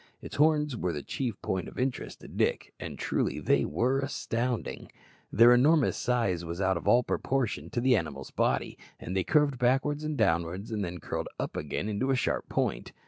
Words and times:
Its 0.19 0.37
horns 0.37 0.75
were 0.75 0.91
the 0.91 1.03
chief 1.03 1.39
point 1.43 1.67
of 1.67 1.77
interest 1.77 2.21
to 2.21 2.27
Dick; 2.27 2.73
and, 2.79 2.97
truly, 2.97 3.39
they 3.39 3.65
were 3.65 3.99
astounding! 3.99 4.91
Their 5.31 5.53
enormous 5.53 5.95
size 5.95 6.43
was 6.43 6.59
out 6.59 6.75
of 6.75 6.87
all 6.87 7.03
proportion 7.03 7.69
to 7.69 7.79
the 7.79 7.95
animal's 7.95 8.31
body, 8.31 8.79
and 8.99 9.15
they 9.15 9.23
curved 9.23 9.59
backwards 9.59 10.03
and 10.03 10.17
downwards, 10.17 10.71
and 10.71 10.83
then 10.83 11.01
curled 11.01 11.29
up 11.39 11.55
again 11.55 11.87
in 11.87 12.01
a 12.09 12.15
sharp 12.15 12.49
point. 12.49 12.93